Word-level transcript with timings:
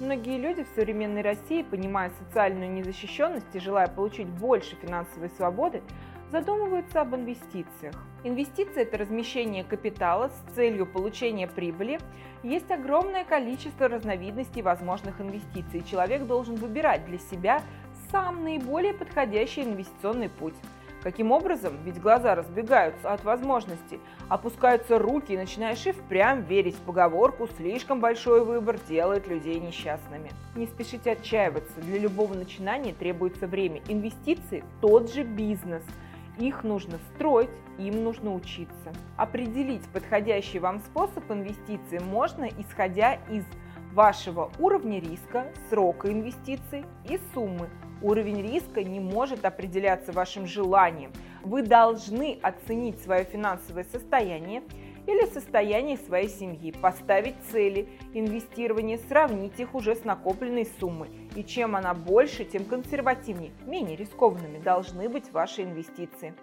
Многие 0.00 0.38
люди 0.38 0.64
в 0.64 0.68
современной 0.74 1.20
России, 1.20 1.62
понимая 1.62 2.10
социальную 2.18 2.70
незащищенность 2.70 3.54
и 3.54 3.60
желая 3.60 3.86
получить 3.86 4.28
больше 4.28 4.74
финансовой 4.76 5.28
свободы, 5.36 5.82
задумываются 6.30 7.02
об 7.02 7.14
инвестициях. 7.14 7.94
Инвестиции– 8.24 8.80
это 8.82 8.96
размещение 8.96 9.62
капитала 9.62 10.30
с 10.30 10.54
целью 10.54 10.86
получения 10.86 11.46
прибыли. 11.46 12.00
Есть 12.42 12.70
огромное 12.70 13.24
количество 13.24 13.88
разновидностей 13.88 14.62
возможных 14.62 15.20
инвестиций. 15.20 15.82
Человек 15.82 16.26
должен 16.26 16.54
выбирать 16.54 17.04
для 17.04 17.18
себя 17.18 17.60
сам 18.10 18.42
наиболее 18.42 18.94
подходящий 18.94 19.64
инвестиционный 19.64 20.30
путь. 20.30 20.54
Каким 21.02 21.32
образом? 21.32 21.78
Ведь 21.84 22.00
глаза 22.00 22.34
разбегаются 22.34 23.12
от 23.12 23.24
возможностей, 23.24 24.00
опускаются 24.28 24.98
руки 24.98 25.32
и 25.32 25.36
начинаешь 25.36 25.86
и 25.86 25.92
впрямь 25.92 26.44
верить 26.44 26.76
в 26.76 26.80
поговорку 26.80 27.48
«слишком 27.56 28.00
большой 28.00 28.44
выбор 28.44 28.78
делает 28.88 29.26
людей 29.26 29.58
несчастными». 29.58 30.30
Не 30.54 30.66
спешите 30.66 31.12
отчаиваться, 31.12 31.80
для 31.80 31.98
любого 31.98 32.34
начинания 32.34 32.92
требуется 32.92 33.46
время. 33.46 33.80
Инвестиции– 33.88 34.62
тот 34.80 35.12
же 35.12 35.22
бизнес– 35.22 35.82
их 36.40 36.64
нужно 36.64 36.98
строить, 37.14 37.50
им 37.78 38.02
нужно 38.02 38.34
учиться. 38.34 38.92
Определить 39.16 39.82
подходящий 39.92 40.58
вам 40.58 40.80
способ 40.80 41.30
инвестиций 41.30 42.00
можно, 42.00 42.48
исходя 42.58 43.14
из 43.30 43.44
вашего 43.92 44.50
уровня 44.58 45.00
риска, 45.00 45.52
срока 45.68 46.10
инвестиций 46.10 46.84
и 47.08 47.18
суммы. 47.34 47.68
Уровень 48.02 48.42
риска 48.42 48.82
не 48.82 49.00
может 49.00 49.44
определяться 49.44 50.12
вашим 50.12 50.46
желанием. 50.46 51.12
Вы 51.42 51.62
должны 51.62 52.38
оценить 52.42 53.00
свое 53.02 53.24
финансовое 53.24 53.84
состояние 53.84 54.62
или 55.06 55.26
состояние 55.26 55.96
своей 55.98 56.28
семьи, 56.28 56.72
поставить 56.72 57.34
цели 57.50 57.88
инвестирования, 58.14 58.98
сравнить 59.08 59.58
их 59.58 59.74
уже 59.74 59.96
с 59.96 60.04
накопленной 60.04 60.68
суммой. 60.78 61.10
И 61.34 61.44
чем 61.44 61.76
она 61.76 61.94
больше, 61.94 62.44
тем 62.44 62.64
консервативнее, 62.64 63.52
менее 63.66 63.96
рискованными 63.96 64.58
должны 64.58 65.08
быть 65.08 65.32
ваши 65.32 65.62
инвестиции. 65.62 66.34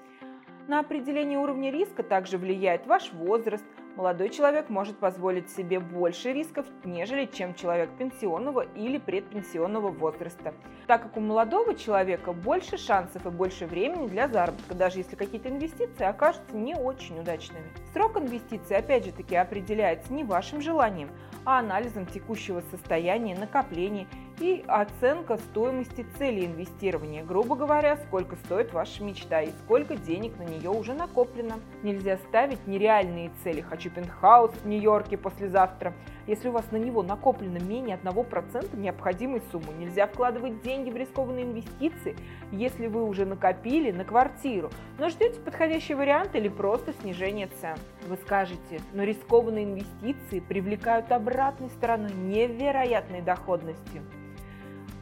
На 0.68 0.82
определение 0.82 1.40
уровня 1.40 1.72
риска 1.72 2.04
также 2.04 2.38
влияет 2.38 2.88
ваш 2.88 3.14
возраст, 3.14 3.64
молодой 3.96 4.30
человек 4.30 4.70
может 4.70 4.98
позволить 4.98 5.50
себе 5.50 5.80
больше 5.80 6.34
рисков, 6.34 6.66
нежели 6.84 7.26
чем 7.26 7.56
человек 7.56 7.90
пенсионного 7.98 8.66
или 8.76 8.98
предпенсионного 8.98 9.92
возраста, 9.92 10.54
так 10.86 11.04
как 11.04 11.16
у 11.16 11.22
молодого 11.22 11.74
человека 11.74 12.34
больше 12.34 12.78
шансов 12.78 13.26
и 13.26 13.30
больше 13.30 13.66
времени 13.66 14.08
для 14.08 14.28
заработка, 14.28 14.76
даже 14.76 14.98
если 14.98 15.16
какие-то 15.16 15.48
инвестиции 15.48 16.04
окажутся 16.04 16.58
не 16.58 16.76
очень 16.76 17.18
удачными. 17.18 17.72
Срок 17.94 18.18
инвестиций, 18.18 18.76
опять 18.76 19.06
же 19.06 19.14
таки, 19.14 19.38
определяется 19.38 20.12
не 20.12 20.26
вашим 20.26 20.60
желанием, 20.60 21.10
а 21.46 21.60
анализом 21.60 22.06
текущего 22.06 22.60
состояния, 22.72 23.38
накоплений 23.38 24.06
и 24.40 24.64
оценка 24.68 25.38
стоимости 25.38 26.06
цели 26.18 26.46
инвестирования, 26.46 27.24
грубо 27.24 27.56
говоря, 27.56 27.98
сколько 27.98 28.36
стоит 28.36 28.72
ваша 28.72 29.04
мечта 29.04 29.42
и 29.42 29.52
сколько 29.64 29.96
денег 29.96 30.38
на 30.38 30.44
нее 30.44 30.70
уже 30.70 30.94
накоплено. 30.94 31.56
Нельзя 31.82 32.18
ставить 32.18 32.68
нереальные 32.68 33.32
цели 33.44 33.62
«хочу 33.62 33.90
пентхаус 33.90 34.52
в 34.52 34.68
Нью-Йорке 34.68 35.18
послезавтра», 35.18 35.94
если 36.28 36.50
у 36.50 36.52
вас 36.52 36.70
на 36.72 36.78
него 36.78 37.02
накоплено 37.02 37.58
менее 37.58 37.98
1% 38.04 38.78
необходимой 38.78 39.42
суммы. 39.52 39.74
Нельзя 39.80 40.08
вкладывать 40.08 40.62
деньги 40.62 40.92
в 40.92 40.98
рискованные 40.98 41.46
инвестиции, 41.46 42.16
если 42.52 42.88
вы 42.88 43.06
уже 43.06 43.26
накопили 43.26 43.92
на 43.92 44.06
квартиру, 44.06 44.70
но 45.00 45.10
ждете 45.10 45.40
подходящий 45.40 45.96
вариант 45.96 46.36
или 46.36 46.50
просто 46.50 46.94
снижение 47.02 47.48
цен. 47.60 47.78
Вы 48.08 48.18
скажете, 48.18 48.82
но 48.94 49.04
рискованные 49.04 49.66
инвестиции 49.66 50.42
привлекают 50.42 51.12
обратной 51.12 51.70
стороной 51.70 52.14
невероятной 52.14 53.22
доходностью. 53.22 54.04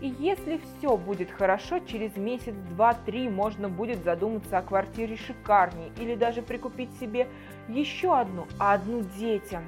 И 0.01 0.07
если 0.19 0.59
все 0.59 0.97
будет 0.97 1.31
хорошо, 1.31 1.79
через 1.79 2.15
месяц, 2.17 2.53
два, 2.69 2.93
три 2.93 3.29
можно 3.29 3.69
будет 3.69 4.03
задуматься 4.03 4.57
о 4.57 4.61
квартире 4.61 5.15
шикарнее 5.15 5.91
или 5.97 6.15
даже 6.15 6.41
прикупить 6.41 6.91
себе 6.99 7.27
еще 7.69 8.17
одну, 8.17 8.45
а 8.59 8.73
одну 8.73 9.01
детям. 9.17 9.63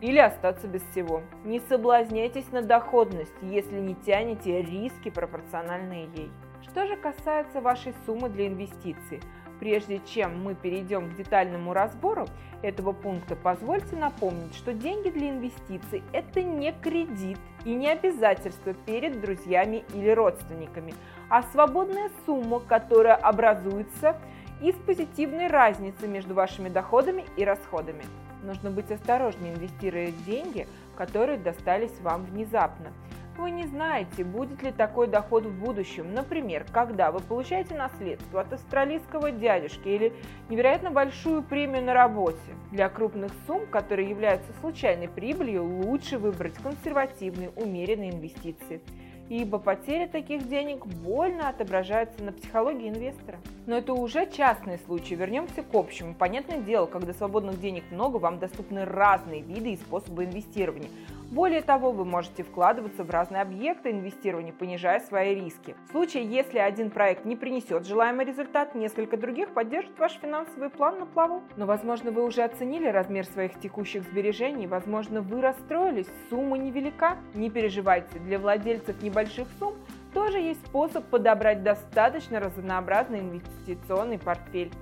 Или 0.00 0.18
остаться 0.18 0.68
без 0.68 0.82
всего. 0.92 1.22
Не 1.44 1.60
соблазняйтесь 1.60 2.52
на 2.52 2.62
доходность, 2.62 3.34
если 3.42 3.80
не 3.80 3.94
тянете 3.94 4.62
риски, 4.62 5.10
пропорциональные 5.10 6.08
ей. 6.14 6.30
Что 6.62 6.86
же 6.86 6.96
касается 6.96 7.60
вашей 7.60 7.94
суммы 8.06 8.28
для 8.28 8.46
инвестиций– 8.46 9.20
Прежде 9.60 10.00
чем 10.06 10.42
мы 10.42 10.54
перейдем 10.54 11.10
к 11.10 11.16
детальному 11.16 11.72
разбору 11.72 12.26
этого 12.62 12.92
пункта, 12.92 13.36
позвольте 13.36 13.96
напомнить, 13.96 14.54
что 14.54 14.72
деньги 14.72 15.10
для 15.10 15.30
инвестиций– 15.30 16.02
это 16.12 16.42
не 16.42 16.72
кредит 16.72 17.38
и 17.64 17.74
не 17.74 17.88
обязательство 17.88 18.72
перед 18.72 19.20
друзьями 19.20 19.84
или 19.94 20.10
родственниками, 20.10 20.94
а 21.28 21.42
свободная 21.42 22.10
сумма, 22.24 22.60
которая 22.60 23.16
образуется 23.16 24.16
из 24.62 24.74
позитивной 24.74 25.48
разницы 25.48 26.06
между 26.06 26.34
вашими 26.34 26.68
доходами 26.68 27.24
и 27.36 27.44
расходами. 27.44 28.04
Нужно 28.42 28.70
быть 28.70 28.90
осторожнее, 28.90 29.54
инвестируя 29.54 30.12
деньги, 30.24 30.68
которые 30.96 31.38
достались 31.38 31.98
вам 32.00 32.24
внезапно– 32.24 32.92
вы 33.38 33.50
не 33.50 33.66
знаете, 33.66 34.24
будет 34.24 34.62
ли 34.62 34.72
такой 34.72 35.06
доход 35.06 35.46
в 35.46 35.52
будущем. 35.52 36.12
Например, 36.12 36.66
когда 36.72 37.10
вы 37.10 37.20
получаете 37.20 37.74
наследство 37.74 38.40
от 38.40 38.52
австралийского 38.52 39.30
дядюшки 39.30 39.88
или 39.88 40.12
невероятно 40.48 40.90
большую 40.90 41.42
премию 41.42 41.84
на 41.84 41.94
работе. 41.94 42.38
Для 42.70 42.88
крупных 42.88 43.32
сумм, 43.46 43.66
которые 43.66 44.10
являются 44.10 44.52
случайной 44.60 45.08
прибылью, 45.08 45.64
лучше 45.64 46.18
выбрать 46.18 46.54
консервативные, 46.54 47.50
умеренные 47.56 48.10
инвестиции 48.10 48.80
ибо 49.28 49.58
потеря 49.58 50.08
таких 50.08 50.48
денег 50.48 50.86
больно 50.86 51.48
отображается 51.48 52.22
на 52.24 52.32
психологии 52.32 52.88
инвестора. 52.88 53.38
Но 53.66 53.76
это 53.76 53.92
уже 53.92 54.26
частный 54.30 54.78
случай. 54.86 55.14
Вернемся 55.14 55.62
к 55.62 55.74
общему. 55.74 56.14
Понятное 56.14 56.58
дело, 56.60 56.86
когда 56.86 57.12
свободных 57.12 57.60
денег 57.60 57.84
много, 57.90 58.16
вам 58.16 58.38
доступны 58.38 58.84
разные 58.84 59.42
виды 59.42 59.72
и 59.72 59.76
способы 59.76 60.24
инвестирования. 60.24 60.88
Более 61.30 61.60
того, 61.60 61.92
вы 61.92 62.06
можете 62.06 62.42
вкладываться 62.42 63.04
в 63.04 63.10
разные 63.10 63.42
объекты 63.42 63.90
инвестирования, 63.90 64.54
понижая 64.54 64.98
свои 65.00 65.34
риски. 65.34 65.76
В 65.88 65.90
случае, 65.90 66.24
если 66.24 66.58
один 66.58 66.90
проект 66.90 67.26
не 67.26 67.36
принесет 67.36 67.86
желаемый 67.86 68.24
результат, 68.24 68.74
несколько 68.74 69.18
других 69.18 69.50
поддержат 69.50 69.98
ваш 69.98 70.12
финансовый 70.12 70.70
план 70.70 71.00
на 71.00 71.06
плаву. 71.06 71.42
Но, 71.56 71.66
возможно, 71.66 72.12
вы 72.12 72.24
уже 72.24 72.42
оценили 72.42 72.88
размер 72.88 73.26
своих 73.26 73.60
текущих 73.60 74.04
сбережений, 74.04 74.66
возможно, 74.66 75.20
вы 75.20 75.42
расстроились, 75.42 76.08
сумма 76.30 76.56
невелика. 76.56 77.18
Не 77.34 77.50
переживайте, 77.50 78.18
для 78.20 78.38
владельцев 78.38 79.02
небольших 79.02 79.48
сумм 79.58 79.74
тоже 80.14 80.38
есть 80.38 80.64
способ 80.66 81.04
подобрать 81.04 81.62
достаточно 81.62 82.40
разнообразный 82.40 83.20
инвестиционный 83.20 84.18
портфель 84.18 84.72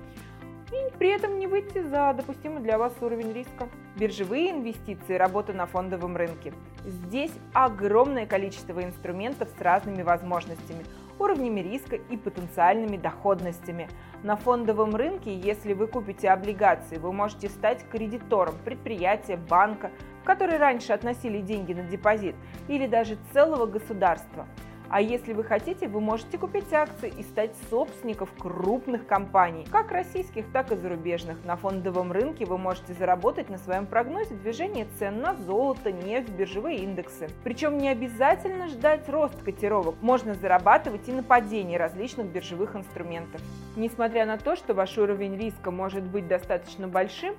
и 0.71 0.97
при 0.97 1.09
этом 1.09 1.39
не 1.39 1.47
выйти 1.47 1.81
за 1.81 2.13
допустимый 2.13 2.61
для 2.61 2.77
вас 2.77 2.93
уровень 3.01 3.31
риска. 3.33 3.69
Биржевые 3.95 4.51
инвестиции– 4.51 5.13
работа 5.17 5.53
на 5.53 5.65
фондовом 5.65 6.17
рынке. 6.17 6.53
Здесь 6.85 7.31
огромное 7.53 8.25
количество 8.25 8.83
инструментов 8.83 9.49
с 9.57 9.61
разными 9.61 10.03
возможностями, 10.03 10.85
уровнями 11.19 11.61
риска 11.61 11.95
и 11.95 12.17
потенциальными 12.17 12.97
доходностями. 12.97 13.89
На 14.23 14.35
фондовом 14.35 14.95
рынке, 14.95 15.33
если 15.33 15.73
вы 15.73 15.87
купите 15.87 16.29
облигации, 16.29 16.97
вы 16.97 17.11
можете 17.13 17.49
стать 17.49 17.87
кредитором 17.89 18.55
предприятия, 18.63 19.37
банка, 19.37 19.91
в 20.21 20.25
который 20.25 20.57
раньше 20.57 20.93
относили 20.93 21.41
деньги 21.41 21.73
на 21.73 21.83
депозит, 21.83 22.35
или 22.67 22.87
даже 22.87 23.17
целого 23.33 23.65
государства– 23.65 24.47
а 24.89 25.01
если 25.01 25.33
вы 25.33 25.43
хотите, 25.43 25.87
вы 25.87 25.99
можете 25.99 26.37
купить 26.37 26.71
акции 26.73 27.13
и 27.17 27.23
стать 27.23 27.51
собственником 27.69 28.29
крупных 28.39 29.05
компаний, 29.05 29.65
как 29.71 29.91
российских, 29.91 30.51
так 30.51 30.71
и 30.71 30.75
зарубежных. 30.75 31.43
На 31.45 31.55
фондовом 31.55 32.11
рынке 32.11 32.45
вы 32.45 32.57
можете 32.57 32.93
заработать 32.93 33.49
на 33.49 33.57
своем 33.57 33.85
прогнозе 33.85 34.35
движения 34.35 34.87
цен 34.97 35.21
на 35.21 35.35
золото, 35.35 35.91
нефть, 35.91 36.29
биржевые 36.29 36.79
индексы. 36.79 37.29
Причем 37.43 37.77
не 37.77 37.89
обязательно 37.89 38.67
ждать 38.67 39.07
рост 39.09 39.41
котировок, 39.43 39.95
можно 40.01 40.33
зарабатывать 40.33 41.07
и 41.07 41.11
на 41.11 41.23
падении 41.23 41.77
различных 41.77 42.27
биржевых 42.27 42.75
инструментов. 42.75 43.41
Несмотря 43.75 44.25
на 44.25 44.37
то, 44.37 44.55
что 44.55 44.73
ваш 44.73 44.97
уровень 44.97 45.37
риска 45.37 45.71
может 45.71 46.03
быть 46.03 46.27
достаточно 46.27 46.87
большим, 46.87 47.35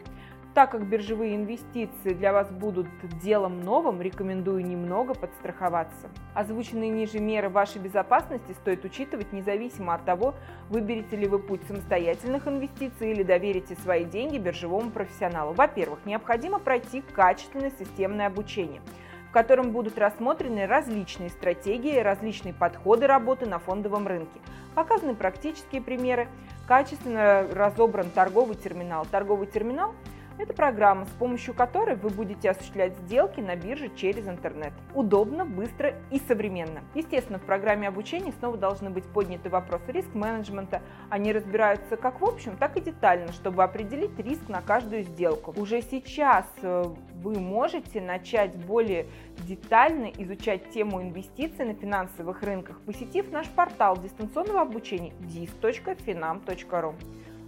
так 0.54 0.70
как 0.72 0.86
биржевые 0.86 1.36
инвестиции 1.36 2.14
для 2.14 2.32
вас 2.32 2.50
будут 2.50 2.88
делом 3.22 3.60
новым, 3.60 4.00
рекомендую 4.00 4.64
немного 4.64 5.14
подстраховаться. 5.14 6.08
Озвученные 6.34 6.90
ниже 6.90 7.18
меры 7.20 7.48
вашей 7.48 7.80
безопасности 7.80 8.52
стоит 8.52 8.84
учитывать 8.84 9.32
независимо 9.32 9.94
от 9.94 10.04
того, 10.04 10.34
выберете 10.68 11.16
ли 11.16 11.26
вы 11.26 11.38
путь 11.38 11.62
самостоятельных 11.68 12.48
инвестиций 12.48 13.12
или 13.12 13.22
доверите 13.22 13.76
свои 13.76 14.04
деньги 14.04 14.38
биржевому 14.38 14.90
профессионалу. 14.90 15.52
Во-первых, 15.52 16.00
необходимо 16.04 16.58
пройти 16.58 17.02
качественное 17.14 17.72
системное 17.78 18.26
обучение 18.26 18.80
в 19.28 19.30
котором 19.30 19.72
будут 19.72 19.98
рассмотрены 19.98 20.66
различные 20.66 21.28
стратегии, 21.28 21.98
различные 21.98 22.54
подходы 22.54 23.06
работы 23.06 23.44
на 23.44 23.58
фондовом 23.58 24.08
рынке, 24.08 24.40
показаны 24.74 25.14
практические 25.14 25.82
примеры, 25.82 26.28
качественно 26.66 27.46
разобран 27.52 28.10
торговый 28.10 28.56
терминал. 28.56 29.06
Торговый 29.10 29.46
терминал 29.46 29.94
Это 30.38 30.55
программа, 30.55 31.05
с 31.05 31.11
помощью 31.19 31.52
которой 31.52 31.96
вы 31.96 32.11
будете 32.11 32.50
осуществлять 32.50 32.96
сделки 32.99 33.40
на 33.40 33.56
бирже 33.56 33.90
через 33.96 34.29
интернет. 34.29 34.73
Удобно, 34.94 35.44
быстро 35.44 35.94
и 36.12 36.20
современно. 36.20 36.85
Естественно, 36.94 37.40
в 37.40 37.43
программе 37.43 37.88
обучения 37.88 38.32
снова 38.38 38.56
должны 38.56 38.88
быть 38.88 39.05
подняты 39.05 39.50
вопросы 39.50 39.90
риск-менеджмента. 39.90 40.81
Они 41.11 41.32
разбираются 41.32 41.96
как 41.96 42.20
в 42.20 42.25
общем, 42.25 42.56
так 42.56 42.76
и 42.76 42.81
детально, 42.81 43.32
чтобы 43.32 43.64
определить 43.64 44.17
риск 44.20 44.49
на 44.49 44.62
каждую 44.62 45.02
сделку. 45.02 45.52
Уже 45.56 45.82
сейчас 45.82 46.46
э, 46.62 46.84
вы 47.17 47.41
можете 47.41 48.00
начать 48.00 48.55
более 48.55 49.06
детально 49.41 50.06
изучать 50.19 50.70
тему 50.70 51.02
инвестиций 51.02 51.64
на 51.64 51.75
финансовых 51.75 52.44
рынках, 52.44 52.81
посетив 52.82 53.32
наш 53.32 53.49
портал 53.49 53.96
дистанционного 53.96 54.61
обучения 54.61 55.12
dis.finam.ru. 55.20 56.94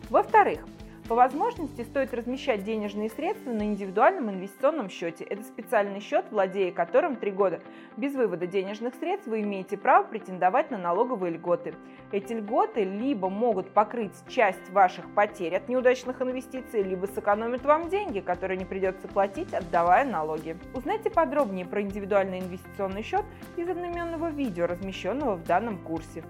Во-вторых, 0.08 0.66
по 1.10 1.16
возможности 1.16 1.82
стоит 1.82 2.14
размещать 2.14 2.62
денежные 2.62 3.10
средства 3.10 3.50
на 3.50 3.64
индивидуальном 3.64 4.30
инвестиционном 4.30 4.88
счете. 4.88 5.24
Это 5.24 5.42
специальный 5.42 5.98
счет, 5.98 6.26
владея 6.30 6.70
которым 6.70 7.16
три 7.16 7.32
года 7.32 7.58
без 7.96 8.14
вывода 8.14 8.46
денежных 8.46 8.94
средств 8.94 9.26
вы 9.26 9.40
имеете 9.40 9.76
право 9.76 10.04
претендовать 10.04 10.70
на 10.70 10.78
налоговые 10.78 11.32
льготы. 11.32 11.74
Эти 12.12 12.34
льготы 12.34 12.84
либо 12.84 13.28
могут 13.28 13.70
покрыть 13.70 14.12
часть 14.28 14.70
ваших 14.70 15.12
потерь 15.12 15.56
от 15.56 15.68
неудачных 15.68 16.22
инвестиций, 16.22 16.84
либо 16.84 17.06
сэкономят 17.06 17.64
вам 17.64 17.88
деньги, 17.88 18.20
которые 18.20 18.56
не 18.56 18.64
придется 18.64 19.08
платить, 19.08 19.52
отдавая 19.52 20.04
налоги. 20.04 20.56
Узнайте 20.74 21.10
подробнее 21.10 21.66
про 21.66 21.82
индивидуальный 21.82 22.38
инвестиционный 22.38 23.02
счет 23.02 23.24
из 23.56 23.68
одноименного 23.68 24.30
видео, 24.30 24.66
размещенного 24.66 25.34
в 25.34 25.42
данном 25.42 25.78
курсе. 25.78 26.22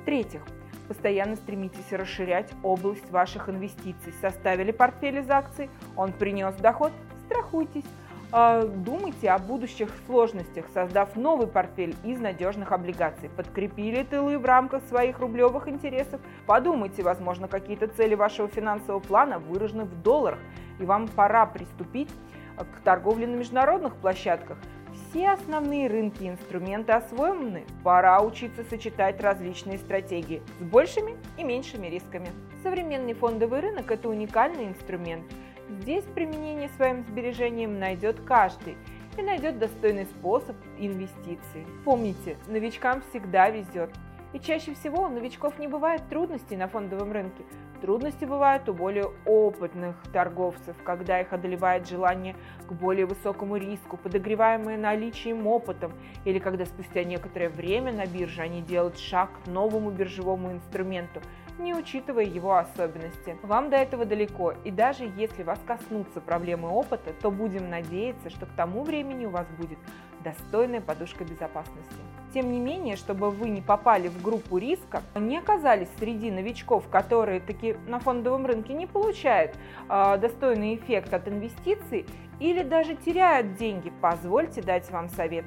В-третьих, 0.00 0.42
Постоянно 0.94 1.34
стремитесь 1.34 1.90
расширять 1.90 2.52
область 2.62 3.10
ваших 3.10 3.48
инвестиций. 3.48 4.14
Составили 4.20 4.70
портфель 4.70 5.18
из 5.18 5.28
акций, 5.28 5.68
он 5.96 6.12
принес 6.12 6.54
доход, 6.54 6.92
страхуйтесь. 7.26 7.84
А, 8.30 8.64
думайте 8.64 9.30
о 9.30 9.38
будущих 9.38 9.90
сложностях, 10.06 10.66
создав 10.72 11.16
новый 11.16 11.48
портфель 11.48 11.96
из 12.04 12.20
надежных 12.20 12.70
облигаций. 12.70 13.28
Подкрепили 13.28 14.04
тылы 14.04 14.38
в 14.38 14.44
рамках 14.44 14.84
своих 14.84 15.18
рублевых 15.18 15.66
интересов. 15.66 16.20
Подумайте, 16.46 17.02
возможно, 17.02 17.48
какие-то 17.48 17.88
цели 17.88 18.14
вашего 18.14 18.46
финансового 18.46 19.00
плана 19.00 19.40
выражены 19.40 19.84
в 19.84 20.00
долларах, 20.00 20.38
и 20.78 20.84
вам 20.84 21.08
пора 21.08 21.44
приступить 21.46 22.10
к 22.56 22.80
торговле 22.84 23.26
на 23.26 23.34
международных 23.34 23.96
площадках– 23.96 24.58
все 25.14 25.30
основные 25.30 25.86
рынки 25.86 26.24
и 26.24 26.28
инструменты 26.28 26.90
освоены, 26.90 27.64
пора 27.84 28.20
учиться 28.20 28.64
сочетать 28.64 29.20
различные 29.20 29.78
стратегии 29.78 30.42
с 30.58 30.64
большими 30.64 31.16
и 31.38 31.44
меньшими 31.44 31.86
рисками. 31.86 32.28
Современный 32.64 33.14
фондовый 33.14 33.60
рынок– 33.60 33.90
это 33.92 34.08
уникальный 34.08 34.66
инструмент. 34.66 35.22
Здесь 35.68 36.04
применение 36.16 36.68
своим 36.70 37.04
сбережениям 37.04 37.78
найдет 37.78 38.20
каждый 38.22 38.76
и 39.16 39.22
найдет 39.22 39.60
достойный 39.60 40.06
способ 40.06 40.56
инвестиций. 40.78 41.64
Помните, 41.84 42.36
новичкам 42.48 43.00
всегда 43.08 43.50
везет. 43.50 43.90
И 44.34 44.40
чаще 44.40 44.74
всего 44.74 45.04
у 45.04 45.08
новичков 45.08 45.60
не 45.60 45.68
бывает 45.68 46.02
трудностей 46.10 46.56
на 46.56 46.66
фондовом 46.66 47.12
рынке. 47.12 47.44
Трудности 47.80 48.24
бывают 48.24 48.68
у 48.68 48.74
более 48.74 49.12
опытных 49.24 49.94
торговцев, 50.12 50.76
когда 50.82 51.20
их 51.20 51.32
одолевает 51.32 51.88
желание 51.88 52.34
к 52.66 52.72
более 52.72 53.06
высокому 53.06 53.56
риску, 53.56 53.96
подогреваемое 53.96 54.76
наличием 54.76 55.46
опытом, 55.46 55.92
или 56.24 56.40
когда 56.40 56.66
спустя 56.66 57.04
некоторое 57.04 57.48
время 57.48 57.92
на 57.92 58.06
бирже 58.06 58.42
они 58.42 58.60
делают 58.60 58.98
шаг 58.98 59.30
к 59.44 59.46
новому 59.46 59.92
биржевому 59.92 60.50
инструменту, 60.50 61.20
не 61.60 61.72
учитывая 61.72 62.24
его 62.24 62.56
особенности. 62.56 63.36
Вам 63.42 63.70
до 63.70 63.76
этого 63.76 64.04
далеко, 64.04 64.54
и 64.64 64.72
даже 64.72 65.04
если 65.16 65.44
вас 65.44 65.60
коснутся 65.64 66.20
проблемы 66.20 66.70
опыта, 66.70 67.12
то 67.22 67.30
будем 67.30 67.70
надеяться, 67.70 68.30
что 68.30 68.46
к 68.46 68.52
тому 68.56 68.82
времени 68.82 69.26
у 69.26 69.30
вас 69.30 69.46
будет 69.56 69.78
достойная 70.24 70.80
подушка 70.80 71.22
безопасности. 71.22 72.13
Тем 72.34 72.50
не 72.50 72.58
менее, 72.58 72.96
чтобы 72.96 73.30
вы 73.30 73.48
не 73.48 73.60
попали 73.60 74.08
в 74.08 74.20
группу 74.20 74.58
риска, 74.58 75.04
не 75.14 75.38
оказались 75.38 75.86
среди 76.00 76.32
новичков, 76.32 76.88
которые 76.88 77.38
таки 77.38 77.76
на 77.86 78.00
фондовом 78.00 78.44
рынке 78.44 78.74
не 78.74 78.88
получают 78.88 79.56
э, 79.88 80.18
достойный 80.18 80.74
эффект 80.74 81.14
от 81.14 81.28
инвестиций 81.28 82.06
или 82.40 82.64
даже 82.64 82.96
теряют 82.96 83.54
деньги, 83.54 83.92
позвольте 84.00 84.62
дать 84.62 84.90
вам 84.90 85.10
совет. 85.10 85.44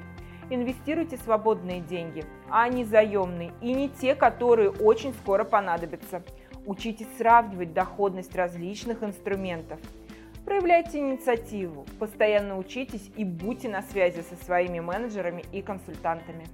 Инвестируйте 0.48 1.18
свободные 1.18 1.80
деньги, 1.80 2.24
а 2.48 2.66
не 2.70 2.84
заемные, 2.84 3.52
и 3.60 3.74
не 3.74 3.90
те, 3.90 4.14
которые 4.14 4.70
очень 4.70 5.12
скоро 5.12 5.44
понадобятся. 5.44 6.22
Учитесь 6.64 7.08
сравнивать 7.18 7.74
доходность 7.74 8.34
различных 8.34 9.02
инструментов. 9.02 9.78
Проявляйте 10.46 11.00
инициативу, 11.00 11.84
постоянно 11.98 12.56
учитесь 12.56 13.10
и 13.14 13.24
будьте 13.24 13.68
на 13.68 13.82
связи 13.82 14.22
со 14.22 14.42
своими 14.42 14.80
менеджерами 14.80 15.44
и 15.52 15.60
консультантами. 15.60 16.46